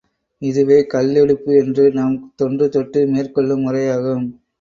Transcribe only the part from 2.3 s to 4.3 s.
தொன்று தொட்டு மேற்கொள்ளும் முறையாகும்.